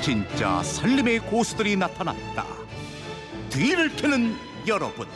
진짜 0.00 0.62
살림의 0.62 1.20
고수들이 1.20 1.76
나타났다. 1.76 2.46
뒤를 3.50 3.94
캐는 3.96 4.34
여러분. 4.66 5.06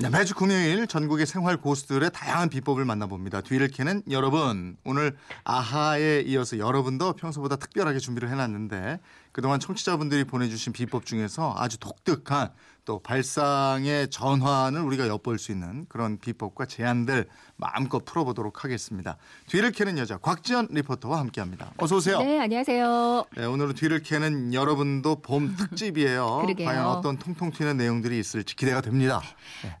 네, 0.00 0.08
매주 0.10 0.36
금요일 0.36 0.86
전국의 0.86 1.26
생활 1.26 1.56
고수들의 1.56 2.10
다양한 2.12 2.50
비법을 2.50 2.84
만나봅니다. 2.84 3.40
뒤를 3.40 3.66
캐는 3.66 4.02
여러분. 4.10 4.76
오늘 4.84 5.16
아하에 5.42 6.20
이어서 6.20 6.58
여러분도 6.58 7.14
평소보다 7.14 7.56
특별하게 7.56 7.98
준비를 7.98 8.30
해놨는데 8.30 9.00
그동안 9.38 9.60
청취자분들이 9.60 10.24
보내주신 10.24 10.72
비법 10.72 11.06
중에서 11.06 11.54
아주 11.56 11.78
독특한 11.78 12.50
또 12.88 12.98
발상의 13.00 14.08
전환을 14.08 14.80
우리가 14.80 15.06
엿볼 15.08 15.38
수 15.38 15.52
있는 15.52 15.84
그런 15.90 16.18
비법과 16.18 16.64
제안들 16.64 17.28
마음껏 17.56 18.02
풀어보도록 18.02 18.64
하겠습니다. 18.64 19.18
뒤를 19.46 19.72
캐는 19.72 19.98
여자 19.98 20.16
곽지연 20.16 20.68
리포터와 20.70 21.18
함께합니다. 21.18 21.72
어서 21.76 21.96
오세요. 21.96 22.20
네, 22.20 22.38
안녕하세요. 22.38 23.26
네, 23.36 23.44
오늘은 23.44 23.74
뒤를 23.74 24.02
캐는 24.02 24.54
여러분도 24.54 25.16
봄 25.16 25.54
특집이에요. 25.58 26.46
과연 26.64 26.86
어떤 26.86 27.18
통통 27.18 27.50
튀는 27.50 27.76
내용들이 27.76 28.18
있을지 28.18 28.56
기대가 28.56 28.80
됩니다. 28.80 29.20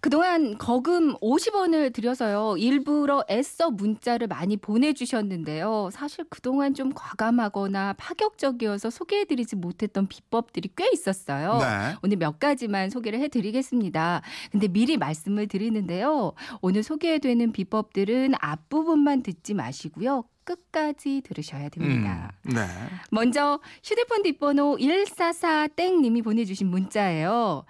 그동안 0.00 0.58
거금 0.58 1.16
50원을 1.20 1.94
들여서요. 1.94 2.58
일부러 2.58 3.24
애써 3.30 3.70
문자를 3.70 4.26
많이 4.26 4.58
보내주셨는데요. 4.58 5.88
사실 5.92 6.26
그동안 6.28 6.74
좀 6.74 6.92
과감하거나 6.94 7.94
파격적이어서 7.94 8.90
소개해드리지 8.90 9.47
못했던 9.56 10.06
비법들이 10.06 10.70
꽤 10.76 10.88
있었어요. 10.92 11.58
네. 11.58 11.96
오늘 12.02 12.16
몇 12.16 12.38
가지만 12.38 12.90
소개를 12.90 13.20
해드리겠습니다. 13.20 14.22
근데 14.50 14.68
미리 14.68 14.96
말씀을 14.96 15.46
드리는데요. 15.46 16.32
오늘 16.60 16.82
소개되는 16.82 17.52
비법들은 17.52 18.34
앞부분만 18.40 19.22
듣지 19.22 19.54
마시고요. 19.54 20.24
끝까지 20.44 21.20
들으셔야 21.24 21.68
됩니다. 21.68 22.32
음, 22.46 22.54
네. 22.54 22.66
먼저 23.10 23.60
휴대폰 23.84 24.22
뒷번호 24.22 24.78
144땡님이 24.78 26.24
보내주신 26.24 26.68
문자예요. 26.68 27.64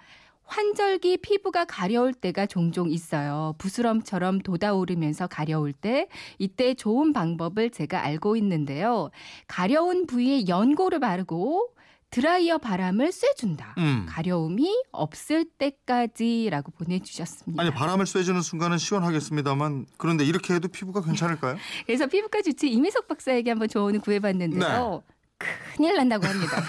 환절기 0.49 1.17
피부가 1.17 1.63
가려울 1.65 2.13
때가 2.13 2.47
종종 2.47 2.89
있어요. 2.89 3.53
부스럼처럼 3.59 4.39
돋아오르면서 4.41 5.27
가려울 5.27 5.73
때 5.73 6.07
이때 6.39 6.73
좋은 6.73 7.13
방법을 7.13 7.69
제가 7.69 8.03
알고 8.03 8.35
있는데요. 8.37 9.11
가려운 9.47 10.07
부위에 10.07 10.47
연고를 10.47 10.99
바르고 10.99 11.69
드라이어 12.09 12.57
바람을 12.57 13.11
쐬준다. 13.11 13.75
음. 13.77 14.07
가려움이 14.09 14.83
없을 14.91 15.45
때까지라고 15.45 16.71
보내주셨습니다. 16.71 17.61
아니 17.61 17.71
바람을 17.71 18.07
쐬주는 18.07 18.41
순간은 18.41 18.79
시원하겠습니다만 18.79 19.85
그런데 19.97 20.25
이렇게 20.25 20.55
해도 20.55 20.67
피부가 20.67 21.03
괜찮을까요? 21.03 21.57
그래서 21.85 22.07
피부과 22.07 22.41
주치 22.41 22.67
이미석 22.71 23.07
박사에게 23.07 23.51
한번 23.51 23.69
조언을 23.69 23.99
구해봤는데요. 23.99 25.03
큰일 25.79 25.95
난다고 25.95 26.27
합니다. 26.27 26.61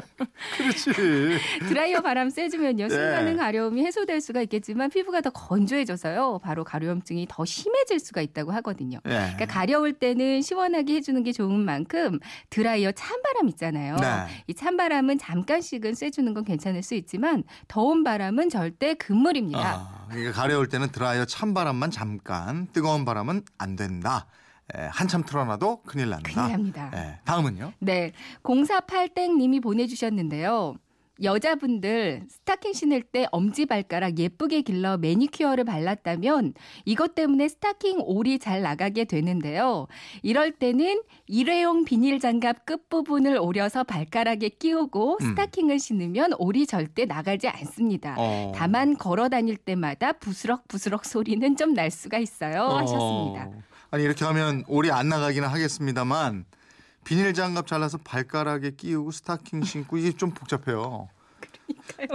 그렇지. 0.56 1.38
드라이어 1.68 2.00
바람 2.00 2.30
쐬주면요. 2.30 2.88
순간은 2.88 3.32
네. 3.32 3.36
가려움이 3.36 3.84
해소될 3.84 4.22
수가 4.22 4.40
있겠지만 4.42 4.88
피부가 4.88 5.20
더 5.20 5.28
건조해져서요. 5.28 6.40
바로 6.42 6.64
가려움증이 6.64 7.26
더 7.28 7.44
심해질 7.44 8.00
수가 8.00 8.22
있다고 8.22 8.52
하거든요. 8.52 9.00
예. 9.04 9.10
그러니까 9.10 9.44
가려울 9.46 9.92
때는 9.92 10.40
시원하게 10.40 10.94
해주는 10.94 11.22
게 11.22 11.32
좋은 11.32 11.62
만큼 11.62 12.18
드라이어 12.48 12.92
찬바람 12.92 13.48
있잖아요. 13.50 13.96
네. 13.96 14.06
이 14.46 14.54
찬바람은 14.54 15.18
잠깐씩은 15.18 15.94
쐬주는 15.94 16.32
건 16.32 16.44
괜찮을 16.44 16.82
수 16.82 16.94
있지만 16.94 17.44
더운 17.68 18.02
바람은 18.02 18.48
절대 18.48 18.94
금물입니다. 18.94 19.60
아, 19.60 20.06
그러니까 20.08 20.32
가려울 20.32 20.68
때는 20.68 20.90
드라이어 20.90 21.26
찬바람만 21.26 21.90
잠깐, 21.90 22.68
뜨거운 22.72 23.04
바람은 23.04 23.42
안 23.58 23.76
된다. 23.76 24.26
예, 24.76 24.82
한참 24.92 25.22
틀어놔도 25.22 25.82
큰일 25.86 26.10
난다. 26.10 26.30
큰일 26.30 26.52
납니다. 26.52 26.90
예, 26.94 27.18
다음은요? 27.24 27.72
네. 27.78 28.12
0488땡님이 28.42 29.62
보내주셨는데요. 29.62 30.74
여자분들 31.20 32.26
스타킹 32.28 32.72
신을 32.74 33.02
때 33.02 33.26
엄지발가락 33.32 34.18
예쁘게 34.20 34.60
길러 34.62 34.96
매니큐어를 34.98 35.64
발랐다면 35.64 36.54
이것 36.84 37.16
때문에 37.16 37.48
스타킹 37.48 38.02
올이 38.04 38.38
잘 38.38 38.62
나가게 38.62 39.04
되는데요. 39.04 39.88
이럴 40.22 40.52
때는 40.52 41.02
일회용 41.26 41.84
비닐 41.84 42.20
장갑 42.20 42.66
끝부분을 42.66 43.36
오려서 43.38 43.82
발가락에 43.82 44.48
끼우고 44.50 45.18
음. 45.20 45.26
스타킹을 45.30 45.80
신으면 45.80 46.34
올이 46.38 46.68
절대 46.68 47.04
나가지 47.04 47.48
않습니다. 47.48 48.14
어. 48.16 48.52
다만 48.54 48.96
걸어 48.96 49.28
다닐 49.28 49.56
때마다 49.56 50.12
부스럭부스럭 50.12 51.04
소리는 51.04 51.56
좀 51.56 51.74
날 51.74 51.90
수가 51.90 52.18
있어요. 52.18 52.62
하셨습니다. 52.62 53.50
어. 53.90 53.96
아니 53.96 54.04
이렇게 54.04 54.24
하면 54.24 54.64
올이 54.68 54.90
안 54.90 55.08
나가기는 55.08 55.48
하겠습니다만 55.48 56.44
비닐 57.04 57.32
장갑 57.32 57.66
잘라서 57.66 57.98
발가락에 57.98 58.72
끼우고 58.72 59.10
스타킹 59.12 59.64
신고 59.64 59.96
이게 59.96 60.12
좀 60.12 60.30
복잡해요. 60.30 61.08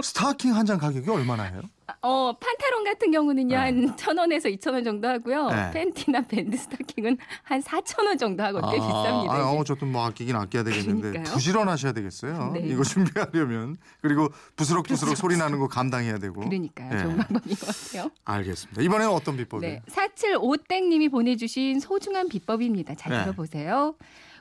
스타킹 0.02 0.54
한 0.54 0.64
장 0.64 0.78
가격이 0.78 1.10
얼마나 1.10 1.42
해요? 1.44 1.60
어, 2.00 2.32
판타론 2.38 2.84
같은 2.84 3.10
경우는요, 3.10 3.48
네. 3.54 3.56
한 3.56 3.82
천 3.82 4.16
원에서 4.16 4.48
이천 4.48 4.72
원 4.72 4.82
정도 4.84 5.06
하고요. 5.08 5.48
네. 5.50 5.70
팬티나 5.72 6.22
밴드 6.22 6.56
스타킹은 6.56 7.18
한 7.42 7.60
사천 7.60 8.06
원 8.06 8.16
정도 8.16 8.42
하고 8.42 8.60
꽤 8.70 8.78
비쌉니다. 8.78 9.28
아. 9.30 9.50
어, 9.52 9.62
저도 9.64 9.84
뭐 9.84 10.06
아끼긴 10.06 10.34
아껴야 10.36 10.64
되겠는데 10.64 11.08
그러니까요. 11.10 11.34
부지런하셔야 11.34 11.92
되겠어요. 11.92 12.52
네. 12.54 12.60
이거 12.60 12.82
준비하려면 12.84 13.76
그리고 14.00 14.28
부스럭부스럭 14.56 15.16
소리 15.18 15.36
나는 15.36 15.58
거 15.58 15.68
감당해야 15.68 16.16
되고. 16.18 16.40
그러니까요. 16.40 16.90
네. 16.90 17.02
좋은 17.02 17.16
방법인 17.18 17.54
것 17.56 17.66
같아요. 17.66 18.10
알겠습니다. 18.24 18.80
이번에는 18.80 19.12
어떤 19.12 19.36
비법이에요? 19.36 19.74
네. 19.74 19.82
475땡님이 19.86 21.10
보내주신 21.10 21.80
소중한 21.80 22.28
비법입니다. 22.30 22.94
잘 22.94 23.12
네. 23.12 23.22
들어보세요. 23.24 23.94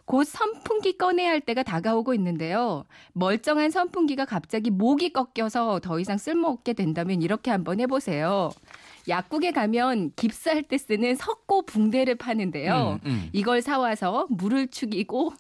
곧 0.05 0.25
선풍기 0.25 0.97
꺼내야 0.97 1.29
할 1.29 1.41
때가 1.41 1.63
다가오고 1.63 2.13
있는데요. 2.15 2.83
멀쩡한 3.13 3.71
선풍기가 3.71 4.25
갑자기 4.25 4.69
목이 4.69 5.13
꺾여서 5.13 5.79
더 5.79 5.99
이상 5.99 6.17
쓸모없게 6.17 6.73
된다면 6.73 7.21
이렇게 7.21 7.51
한번 7.51 7.79
해보세요. 7.79 8.51
약국에 9.07 9.51
가면 9.51 10.11
깁스할 10.15 10.63
때 10.63 10.77
쓰는 10.77 11.15
석고 11.15 11.63
붕대를 11.65 12.15
파는데요. 12.15 12.99
음, 13.03 13.09
음. 13.09 13.29
이걸 13.33 13.61
사와서 13.61 14.27
물을 14.29 14.67
축이고 14.67 15.33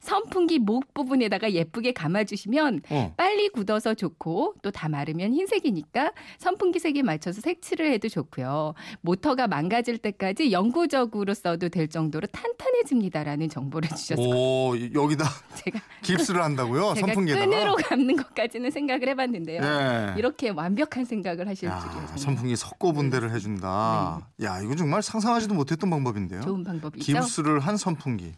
선풍기 0.00 0.58
목 0.58 0.92
부분에다가 0.94 1.52
예쁘게 1.52 1.92
감아주시면 1.92 2.80
어. 2.90 3.14
빨리 3.16 3.48
굳어서 3.50 3.94
좋고 3.94 4.54
또 4.62 4.70
다 4.70 4.88
마르면 4.88 5.34
흰색이니까 5.34 6.12
선풍기 6.38 6.78
색에 6.78 7.02
맞춰서 7.02 7.40
색칠을 7.40 7.90
해도 7.92 8.08
좋고요. 8.08 8.72
모터가 9.02 9.46
망가질 9.48 9.98
때까지 9.98 10.52
영구적으로 10.52 11.34
써도 11.34 11.68
될 11.68 11.88
정도로 11.88 12.28
탄탄해집니다라는 12.28 13.48
정보를 13.48 13.88
주셨어요. 13.96 14.26
오 14.26 14.74
여기다 14.94 15.24
제가 15.64 15.80
깁스를 16.02 16.42
한다고요? 16.42 16.94
제가 16.94 17.06
선풍기에다가. 17.08 17.46
끈으로 17.46 17.74
감는 17.76 18.16
것까지는 18.16 18.70
생각을 18.70 19.08
해봤는데요. 19.08 19.60
예. 19.62 20.14
이렇게 20.18 20.48
완벽한 20.50 21.04
생각을 21.04 21.48
하실 21.48 21.68
야, 21.68 21.78
줄이요. 21.80 21.92
정말. 22.00 22.18
선풍기 22.18 22.56
석고 22.56 22.92
분대를 22.92 23.32
해준다. 23.34 24.20
야 24.42 24.60
이거 24.62 24.74
정말 24.76 25.02
상상하지도 25.02 25.52
못했던 25.54 25.90
방법인데요. 25.90 26.40
네. 26.40 26.46
좋은 26.46 26.64
방법이죠. 26.64 27.04
깁스를 27.04 27.60
한 27.60 27.76
선풍기. 27.76 28.32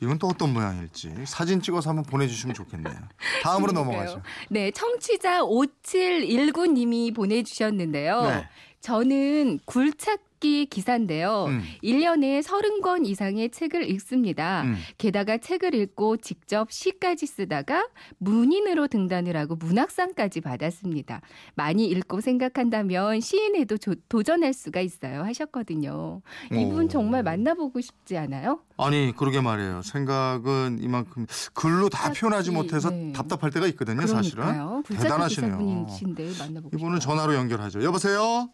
이건 0.00 0.18
또 0.18 0.28
어떤 0.28 0.52
모양 0.52 0.75
일지 0.82 1.12
사진 1.26 1.60
찍어서 1.60 1.90
한번 1.90 2.04
보내주시면 2.04 2.54
좋겠네요. 2.54 2.94
다음으로. 3.42 3.72
넘어가죠. 3.72 4.22
네, 4.48 4.70
청취자 4.70 5.42
5719님이 5.42 7.14
보내주셨는데요. 7.14 8.22
네. 8.22 8.48
저는 8.80 9.60
굴착 9.64 10.20
기 10.38 10.66
기사인데요. 10.66 11.46
음. 11.48 11.62
1년에 11.82 12.42
30권 12.42 13.06
이상의 13.06 13.50
책을 13.50 13.88
읽습니다. 13.92 14.62
음. 14.62 14.76
게다가 14.98 15.38
책을 15.38 15.74
읽고 15.74 16.18
직접 16.18 16.70
시까지 16.70 17.26
쓰다가 17.26 17.86
문인으로 18.18 18.86
등단을 18.88 19.36
하고 19.36 19.56
문학상까지 19.56 20.42
받았습니다. 20.42 21.20
많이 21.54 21.86
읽고 21.86 22.20
생각한다면 22.20 23.20
시인에도 23.20 23.78
조- 23.78 23.94
도전할 24.08 24.52
수가 24.52 24.80
있어요. 24.80 25.22
하셨거든요. 25.24 26.20
이분 26.52 26.84
오. 26.84 26.88
정말 26.88 27.22
만나보고 27.22 27.80
싶지 27.80 28.16
않아요? 28.18 28.60
아니 28.76 29.12
그러게 29.16 29.40
말이에요. 29.40 29.80
생각은 29.82 30.78
이만큼 30.82 31.26
글로 31.54 31.88
다 31.88 32.12
표현하지 32.12 32.50
못해서 32.50 32.90
네. 32.90 33.12
답답할 33.12 33.50
때가 33.50 33.66
있거든요. 33.68 34.06
사실은 34.06 34.42
그러니까요. 34.44 34.82
굴착기 34.86 35.02
대단하시네요. 35.02 35.58
기사분이신데 35.58 36.30
만나보고 36.38 36.76
이분은 36.76 37.00
싶어요. 37.00 37.16
전화로 37.16 37.34
연결하죠. 37.34 37.82
여보세요. 37.82 38.50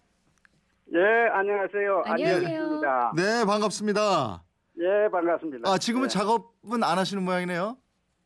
예, 0.94 1.28
안녕하세요. 1.32 2.02
안녕하세요. 2.04 3.12
네 3.16 3.44
반갑습니다. 3.46 4.42
예, 4.78 5.08
반갑습니다. 5.10 5.70
아 5.70 5.78
지금은 5.78 6.04
예. 6.06 6.08
작업은 6.08 6.82
안 6.82 6.98
하시는 6.98 7.22
모양이네요. 7.22 7.76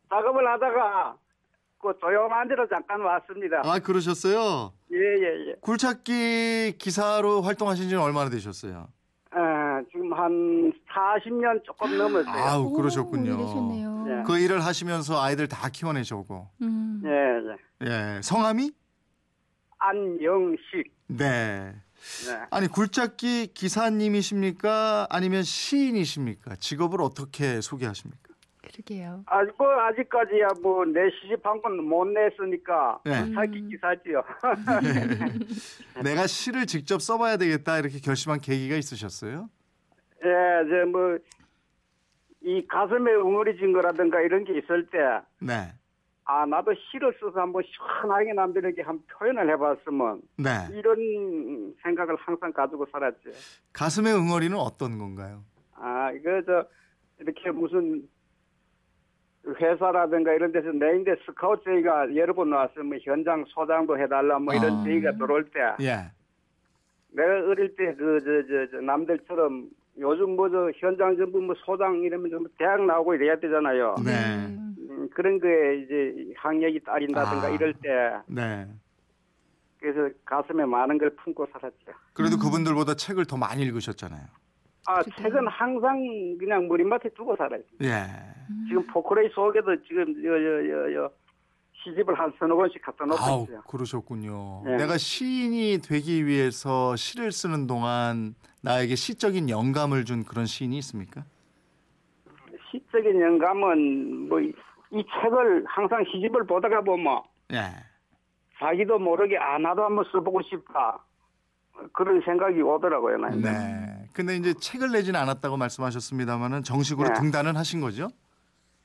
작업을 0.08 0.46
하다가 0.52 1.16
그 1.80 1.92
조용한 2.00 2.48
데로 2.48 2.68
잠깐 2.68 3.00
왔습니다. 3.02 3.62
아 3.64 3.78
그러셨어요. 3.78 4.72
예, 4.92 4.96
예, 4.96 5.50
예. 5.50 5.54
굴착기 5.60 6.76
기사로 6.78 7.42
활동하신 7.42 7.88
지는 7.88 8.02
얼마나 8.02 8.30
되셨어요? 8.30 8.88
어, 9.32 9.38
지금 9.92 10.12
한 10.12 10.72
40년 10.92 11.62
조금 11.64 11.96
넘었어요. 11.96 12.34
아우 12.34 12.62
오, 12.64 12.72
그러셨군요. 12.72 13.32
이러셨네요. 13.34 14.06
예. 14.08 14.22
그 14.26 14.38
일을 14.38 14.64
하시면서 14.64 15.20
아이들 15.22 15.46
다 15.46 15.68
키워내셔고. 15.68 16.48
음. 16.62 17.02
예, 17.04 17.86
예. 17.86 18.16
예, 18.16 18.20
성함이? 18.22 18.72
안영식. 19.78 20.90
네. 21.08 21.74
네. 22.28 22.46
아니 22.50 22.66
굴착기 22.68 23.48
기사님이십니까? 23.54 25.06
아니면 25.10 25.42
시인이십니까? 25.42 26.56
직업을 26.56 27.00
어떻게 27.02 27.60
소개하십니까? 27.60 28.20
그러게요. 28.62 29.22
아직 29.26 29.54
뭐 29.58 29.68
아직까지야 29.80 30.48
뭐 30.62 30.84
내 30.86 31.00
시집 31.10 31.44
한 31.46 31.60
건 31.62 31.78
못 31.84 32.04
냈으니까 32.08 32.98
네. 33.04 33.32
사기 33.32 33.62
기사지요. 33.68 34.22
내가 36.02 36.26
시를 36.26 36.66
직접 36.66 37.00
써봐야 37.00 37.36
되겠다 37.36 37.78
이렇게 37.78 37.98
결심한 38.00 38.40
계기가 38.40 38.76
있으셨어요? 38.76 39.48
예, 40.24 40.28
저뭐이 40.68 42.66
가슴에 42.68 43.12
웅얼이진 43.12 43.72
거라든가 43.72 44.20
이런 44.20 44.44
게 44.44 44.58
있을 44.58 44.86
때 44.90 44.98
네. 45.40 45.72
아, 46.28 46.44
나도 46.44 46.74
시를 46.74 47.14
써서 47.20 47.40
한번 47.40 47.62
시원하게 47.64 48.32
남들에게 48.32 48.82
한 48.82 48.98
표현을 49.06 49.48
해봤으면 49.50 50.20
네. 50.38 50.50
이런 50.72 51.72
생각을 51.82 52.16
항상 52.16 52.52
가지고 52.52 52.84
살았지. 52.90 53.30
가슴의 53.72 54.12
응어리는 54.12 54.56
어떤 54.56 54.98
건가요? 54.98 55.44
아, 55.76 56.10
이거 56.12 56.42
저 56.44 56.66
이렇게 57.20 57.50
무슨 57.52 58.08
회사라든가 59.60 60.32
이런 60.32 60.50
데서 60.50 60.72
내인데 60.72 61.14
스카우트 61.24 61.62
제의가 61.64 62.14
여러 62.16 62.34
번 62.34 62.50
나왔으면 62.50 62.86
뭐 62.88 62.98
현장 63.00 63.44
소장도 63.46 63.96
해달라 63.96 64.40
뭐 64.40 64.52
이런 64.52 64.80
아. 64.80 64.84
제의가 64.84 65.12
들어올 65.12 65.44
때 65.50 65.60
예. 65.80 66.10
내가 67.12 67.30
어릴 67.48 67.76
때그저저저 67.76 68.80
남들처럼 68.80 69.68
요즘 69.98 70.34
뭐 70.34 70.50
저 70.50 70.70
현장 70.76 71.16
전부 71.16 71.40
뭐 71.40 71.54
소장 71.64 72.02
이러면 72.02 72.30
좀 72.30 72.46
대학 72.58 72.84
나오고 72.84 73.14
이래야 73.14 73.38
되잖아요. 73.38 73.94
네. 74.04 74.12
음, 75.06 75.10
그런 75.14 75.38
거에 75.40 75.76
이제 75.82 76.32
학력이 76.36 76.80
따린다든가 76.80 77.46
아. 77.46 77.50
이럴 77.50 77.72
때 77.74 77.88
네. 78.26 78.66
그래서 79.78 80.12
가슴에 80.24 80.64
많은 80.64 80.98
걸 80.98 81.14
품고 81.16 81.46
살았죠. 81.52 81.92
그래도 82.12 82.36
그분들보다 82.38 82.94
책을 82.94 83.26
더 83.26 83.36
많이 83.36 83.62
읽으셨잖아요. 83.62 84.24
아 84.88 85.02
그래요? 85.02 85.16
책은 85.20 85.48
항상 85.48 86.36
그냥 86.38 86.68
머리맡에 86.68 87.10
두고 87.10 87.36
살아요. 87.36 87.60
예. 87.82 88.04
지금 88.68 88.86
포크레이 88.86 89.28
속에도 89.30 89.76
지금 89.82 90.24
여 90.24 90.30
여 90.30 90.94
여 91.04 91.10
시집을 91.84 92.18
한 92.18 92.32
서너 92.38 92.56
권씩 92.56 92.82
갖다 92.82 93.04
놓고 93.04 93.44
있어요. 93.44 93.60
그러셨군요. 93.68 94.62
네. 94.64 94.76
내가 94.76 94.96
시인이 94.96 95.78
되기 95.82 96.26
위해서 96.26 96.96
시를 96.96 97.30
쓰는 97.30 97.66
동안 97.68 98.34
나에게 98.62 98.96
시적인 98.96 99.50
영감을 99.50 100.04
준 100.04 100.24
그런 100.24 100.46
시인이 100.46 100.76
있습니까? 100.78 101.24
시적인 102.70 103.20
영감은 103.20 104.28
뭐 104.28 104.40
이 104.90 105.04
책을 105.20 105.64
항상 105.66 106.04
시집을 106.04 106.46
보다가 106.46 106.80
보면 106.82 107.22
예. 107.52 107.72
자기도 108.58 108.98
모르게 108.98 109.36
아 109.38 109.58
나도 109.58 109.84
한번 109.84 110.04
써보고 110.12 110.42
싶다 110.42 111.04
그런 111.92 112.20
생각이 112.22 112.60
오더라고요. 112.62 113.18
나는. 113.18 113.42
네. 113.42 114.08
근데 114.14 114.36
이제 114.36 114.54
책을 114.54 114.92
내지는 114.92 115.20
않았다고 115.20 115.56
말씀하셨습니다만은 115.56 116.62
정식으로 116.62 117.08
네. 117.08 117.14
등단은 117.14 117.56
하신 117.56 117.80
거죠? 117.80 118.08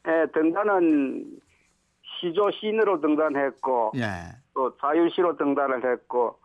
예, 0.07 0.25
등단은 0.33 1.39
시조 2.03 2.51
시인으로 2.51 3.00
등단했고 3.00 3.94
예. 3.95 4.36
또 4.53 4.75
자유시로 4.77 5.38
등단을 5.38 5.92
했고 5.92 6.38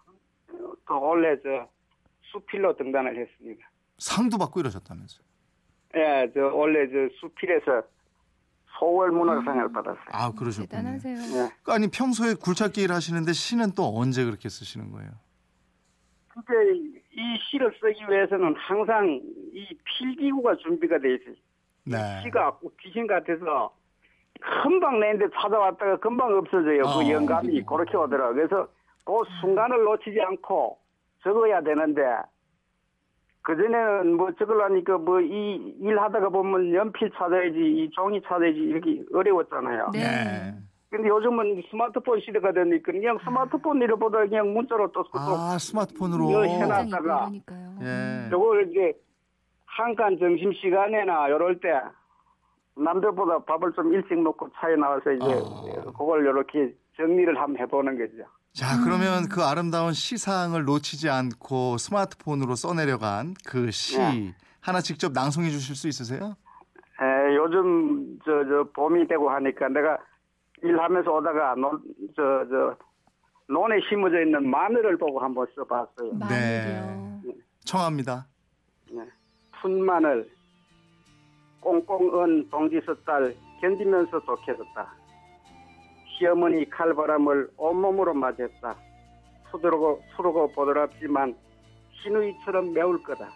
또 0.86 1.00
원래 1.00 1.36
저 1.42 1.68
수필로 2.22 2.76
등단을 2.76 3.16
했습니다. 3.16 3.68
상도 3.98 4.38
받고 4.38 4.60
이러셨다면서요. 4.60 5.26
예, 5.96 6.30
저 6.34 6.46
원래 6.54 6.86
저 6.88 7.14
수필에서 7.18 7.82
소월 8.78 9.10
문학상을 9.10 9.72
받았어요. 9.72 10.04
아, 10.12 10.32
그러셨군요. 10.32 10.68
대단하세요. 10.68 11.16
예. 11.16 11.72
아니 11.72 11.88
평소에 11.88 12.34
굴착기 12.34 12.82
일 12.82 12.92
하시는데 12.92 13.32
시는 13.32 13.72
또 13.76 13.96
언제 13.96 14.24
그렇게 14.24 14.48
쓰시는 14.48 14.90
거예요? 14.92 15.10
근데 16.28 16.74
이 17.12 17.38
시를 17.50 17.74
쓰기 17.80 18.04
위해서는 18.10 18.54
항상 18.56 19.20
이 19.52 19.66
필기구가 19.84 20.56
준비가 20.56 20.98
돼 20.98 21.14
있어요. 21.14 21.34
네. 21.84 22.22
시가 22.24 22.58
귀신 22.82 23.06
같아서 23.06 23.74
금방 24.62 25.00
내는데 25.00 25.26
찾아왔다가 25.34 25.96
금방 25.98 26.36
없어져요. 26.36 26.82
어. 26.82 26.98
그 26.98 27.10
영감이 27.10 27.62
그렇게 27.62 27.96
오더라고요. 27.96 28.34
그래서 28.34 28.68
그 29.04 29.12
순간을 29.40 29.84
놓치지 29.84 30.20
않고 30.20 30.78
적어야 31.22 31.62
되는데 31.62 32.02
그전에는 33.46 34.16
뭐 34.16 34.30
적으려니까 34.32 34.98
뭐 34.98 35.20
이 35.20 35.74
일하다가 35.80 36.28
보면 36.30 36.74
연필 36.74 37.10
찾아야지 37.16 37.56
이 37.58 37.88
종이 37.92 38.20
찾아야지 38.22 38.58
이렇게 38.58 39.02
어려웠잖아요. 39.14 39.90
네. 39.92 40.00
예. 40.00 40.54
근데 40.90 41.08
요즘은 41.08 41.62
스마트폰 41.70 42.20
시대가 42.20 42.52
되니까 42.52 42.90
그냥 42.92 43.18
스마트폰 43.24 43.80
일보다 43.82 44.18
그냥 44.26 44.52
문자로 44.52 44.90
또아 44.92 45.58
스마트폰으로. 45.58 46.30
이거 46.30 46.46
현장이 46.46 46.54
해놨- 46.58 46.64
있고 46.64 46.74
해놨다가 46.96 47.20
이러니까요. 47.28 47.78
예. 47.82 48.30
저걸 48.30 48.70
이제 48.70 48.92
한간 49.66 50.18
점심 50.18 50.52
시간에나 50.52 51.28
이럴 51.28 51.60
때 51.60 51.68
남들보다 52.76 53.38
밥을 53.44 53.72
좀 53.72 53.92
일찍 53.92 54.20
먹고 54.20 54.48
차에 54.56 54.76
나와서 54.76 55.10
이제 55.12 55.24
아. 55.24 55.90
그걸 55.92 56.22
이렇게 56.24 56.74
정리를 56.96 57.38
한번 57.40 57.60
해보는 57.62 57.98
거죠. 57.98 58.28
자 58.52 58.82
그러면 58.84 59.28
그 59.30 59.42
아름다운 59.42 59.92
시상을 59.92 60.62
놓치지 60.64 61.10
않고 61.10 61.76
스마트폰으로 61.78 62.54
써내려간 62.54 63.34
그 63.46 63.70
시 63.70 63.98
네. 63.98 64.34
하나 64.60 64.80
직접 64.80 65.12
낭송해 65.12 65.50
주실 65.50 65.74
수 65.76 65.88
있으세요? 65.88 66.34
에, 67.00 67.36
요즘 67.36 68.18
저 68.24 68.44
저 68.48 68.64
봄이 68.74 69.06
되고 69.08 69.28
하니까 69.30 69.68
내가 69.68 69.98
일하면서 70.62 71.10
오다가 71.12 71.54
논, 71.54 71.80
저, 72.16 72.44
저 72.50 72.76
논에 73.48 73.76
심어져 73.88 74.22
있는 74.22 74.48
마늘을 74.50 74.96
보고 74.96 75.20
한번 75.20 75.46
써봤어요. 75.54 76.14
마늘이요. 76.14 77.20
청합니다. 77.64 78.26
네. 78.90 79.02
푼마늘 79.60 80.28
꽁꽁 81.66 82.22
은 82.22 82.48
동지섣달 82.48 83.34
견디면서 83.60 84.20
독해졌다. 84.20 84.94
시어머니 86.16 86.68
칼바람을 86.70 87.50
온몸으로 87.56 88.14
맞았다. 88.14 88.76
푸르고 89.50 90.00
푸르고 90.16 90.52
보드랍지만 90.52 91.34
신우이처럼 92.02 92.72
매울 92.72 93.02
거다. 93.02 93.28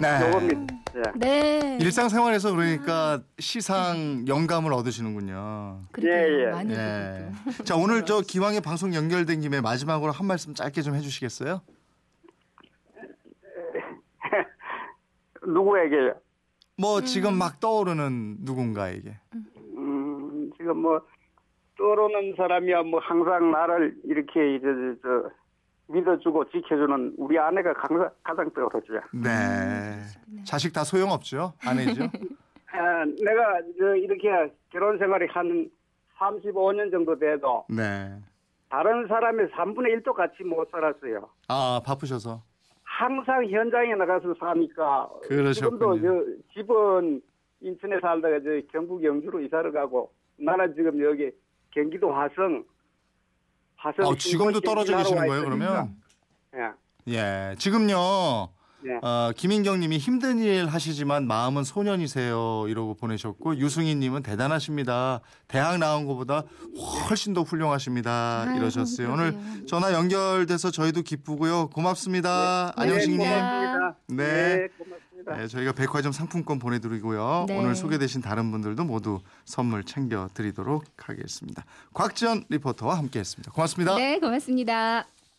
네. 0.00 0.28
요겁니다. 0.28 0.74
예. 0.94 1.02
네. 1.16 1.78
일상생활에서 1.80 2.52
그러니까 2.52 3.20
시상 3.40 4.24
영감을 4.28 4.72
얻으시는군요. 4.72 5.80
예, 6.02 6.08
예. 6.08 6.52
예. 6.70 7.30
부분도. 7.42 7.64
자 7.64 7.74
오늘 7.74 8.04
저 8.06 8.20
기왕에 8.26 8.60
방송 8.60 8.94
연결된 8.94 9.40
김에 9.40 9.60
마지막으로 9.60 10.12
한 10.12 10.26
말씀 10.26 10.54
짧게 10.54 10.82
좀 10.82 10.94
해주시겠어요? 10.94 11.62
누구에게요? 15.52 16.14
뭐 16.76 17.00
지금 17.00 17.36
막 17.36 17.60
떠오르는 17.60 18.38
누군가에게. 18.40 19.16
음, 19.76 20.50
지금 20.56 20.78
뭐 20.78 21.00
떠오르는 21.76 22.34
사람이야 22.36 22.82
뭐 22.82 23.00
항상 23.00 23.50
나를 23.50 23.96
이렇게 24.04 24.56
이제 24.56 24.66
저, 25.02 25.22
저 25.22 25.30
믿어주고 25.88 26.50
지켜주는 26.50 27.14
우리 27.16 27.38
아내가 27.38 27.72
가장, 27.72 28.08
가장 28.22 28.50
떠오르죠. 28.52 29.00
네. 29.12 30.00
자식 30.44 30.72
다 30.72 30.84
소용없죠. 30.84 31.54
아내죠. 31.64 32.04
아, 32.70 33.04
내가 33.24 33.60
저 33.78 33.96
이렇게 33.96 34.52
결혼 34.70 34.98
생활이 34.98 35.26
한 35.30 35.70
35년 36.18 36.90
정도 36.90 37.18
돼도 37.18 37.64
네. 37.70 38.12
다른 38.68 39.06
사람의 39.08 39.48
3분의 39.48 40.02
1도 40.02 40.12
같이 40.12 40.44
못 40.44 40.70
살았어요. 40.70 41.28
아 41.48 41.80
바쁘셔서. 41.84 42.42
항상 42.98 43.46
현장에 43.48 43.94
나가서 43.94 44.34
사니까 44.40 45.08
그러셨군요. 45.22 45.94
지금도 45.94 46.00
저 46.02 46.52
집은 46.52 47.22
인천에 47.60 48.00
살다가 48.00 48.40
저 48.42 48.60
경북 48.72 49.04
영주로 49.04 49.40
이사를 49.40 49.70
가고 49.70 50.12
나는 50.36 50.74
지금 50.74 51.00
여기 51.04 51.30
경기도 51.70 52.10
화성 52.12 52.64
화성 53.76 54.04
아, 54.04 54.16
지금도 54.18 54.60
떨어져 54.60 54.96
계시는 54.96 55.16
와 55.20 55.26
거예요, 55.28 55.42
있으니까. 55.44 55.96
그러면? 56.52 56.74
예. 57.06 57.14
예. 57.14 57.54
지금요. 57.56 58.48
예. 58.88 58.98
어, 59.02 59.32
김인경 59.36 59.80
님이 59.80 59.98
힘든 59.98 60.38
일 60.38 60.66
하시지만 60.66 61.26
마음은 61.26 61.64
소년이세요. 61.64 62.66
이러고 62.68 62.94
보내셨고 62.94 63.58
유승희 63.58 63.94
님은 63.96 64.22
대단하십니다. 64.22 65.20
대학 65.46 65.78
나온 65.78 66.06
것보다 66.06 66.44
훨씬 67.08 67.34
더 67.34 67.42
훌륭하십니다. 67.42 68.44
아이고, 68.46 68.58
이러셨어요. 68.58 69.12
오늘 69.12 69.32
그러게요. 69.32 69.66
전화 69.66 69.92
연결돼서 69.92 70.70
저희도 70.70 71.02
기쁘고요. 71.02 71.68
고맙습니다. 71.68 72.72
안영식 72.76 73.10
님. 73.10 73.18
네, 73.18 73.24
고맙습니다. 73.28 73.96
네. 74.08 74.16
네, 74.16 74.68
고맙습니다. 74.78 75.36
네, 75.36 75.46
저희가 75.46 75.72
백화점 75.72 76.12
상품권 76.12 76.58
보내드리고요. 76.58 77.44
네. 77.48 77.58
오늘 77.58 77.74
소개되신 77.74 78.22
다른 78.22 78.50
분들도 78.50 78.82
모두 78.84 79.20
선물 79.44 79.84
챙겨드리도록 79.84 80.84
하겠습니다. 80.96 81.64
곽지연 81.92 82.44
리포터와 82.48 82.96
함께했습니다. 82.96 83.52
고맙습니다. 83.52 83.96
네, 83.96 84.18
고맙습니다. 84.18 85.06